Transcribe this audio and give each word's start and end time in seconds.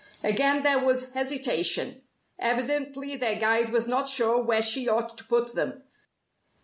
Again 0.23 0.63
there 0.63 0.83
was 0.83 1.11
hesitation. 1.11 2.01
Evidently 2.39 3.15
their 3.17 3.35
guide 3.35 3.69
was 3.69 3.85
not 3.85 4.09
sure 4.09 4.41
where 4.41 4.63
she 4.63 4.89
ought 4.89 5.15
to 5.15 5.23
put 5.25 5.53
them. 5.53 5.83